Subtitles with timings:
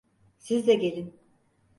[0.37, 1.13] Siz de gelin.